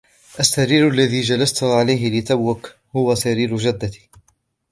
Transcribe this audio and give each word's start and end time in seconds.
السرير 0.39 0.87
الذي 0.89 1.21
جلست 1.21 1.63
عليه 1.63 2.19
لتوك 2.19 2.75
هو 2.95 3.15
سرير 3.15 3.55
جدتي 3.55 4.09